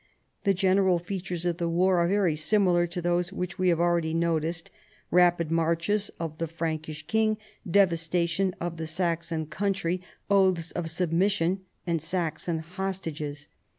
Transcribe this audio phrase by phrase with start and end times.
[0.45, 3.91] The general features of the war are very similar to those which we have al
[3.93, 4.71] ready noticed:
[5.11, 7.37] rapid marches of the Frankish king,
[7.69, 13.47] devastation of the Saxon country, oaths of submis sion and Saxon hostages.